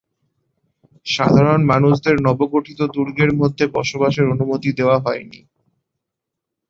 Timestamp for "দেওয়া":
4.73-4.97